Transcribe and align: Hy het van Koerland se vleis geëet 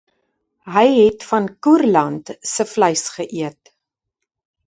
Hy 0.73 0.87
het 1.01 1.19
van 1.31 1.45
Koerland 1.63 2.25
se 2.53 2.65
vleis 2.73 3.05
geëet 3.17 3.61